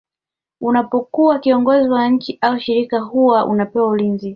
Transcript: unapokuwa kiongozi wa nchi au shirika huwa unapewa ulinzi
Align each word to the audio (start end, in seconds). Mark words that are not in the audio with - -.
unapokuwa 0.61 1.39
kiongozi 1.39 1.89
wa 1.89 2.07
nchi 2.09 2.37
au 2.41 2.59
shirika 2.59 2.99
huwa 2.99 3.45
unapewa 3.45 3.87
ulinzi 3.87 4.29